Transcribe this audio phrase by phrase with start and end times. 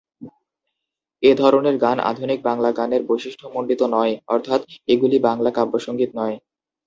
[1.23, 4.61] এ ধরনের গান আধুনিক বাংলা গানের বৈশিষ্ট্যমন্ডিত নয়, অর্থাৎ
[4.87, 6.35] এগুলি বাংলা কাব্যসঙ্গীত নয়।